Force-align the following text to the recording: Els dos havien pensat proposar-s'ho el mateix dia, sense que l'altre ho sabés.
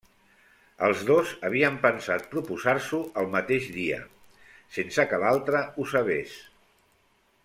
Els 0.85 1.01
dos 1.09 1.33
havien 1.49 1.75
pensat 1.83 2.25
proposar-s'ho 2.31 3.01
el 3.23 3.29
mateix 3.37 3.67
dia, 3.77 3.99
sense 4.79 5.05
que 5.13 5.21
l'altre 5.25 5.63
ho 5.83 5.87
sabés. 5.97 6.35